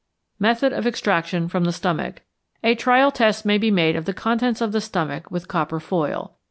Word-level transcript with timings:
Method 0.39 0.73
of 0.73 0.87
Extraction 0.87 1.47
from 1.47 1.63
the 1.63 1.71
Stomach. 1.71 2.23
A 2.63 2.73
trial 2.73 3.11
test 3.11 3.45
may 3.45 3.59
be 3.59 3.69
made 3.69 3.95
of 3.95 4.05
the 4.05 4.15
contents 4.15 4.59
of 4.59 4.71
the 4.71 4.81
stomach 4.81 5.29
with 5.29 5.47
copper 5.47 5.79
foil. 5.79 6.37